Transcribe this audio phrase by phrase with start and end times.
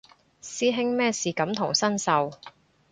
[0.41, 2.31] 師兄咩事感同身受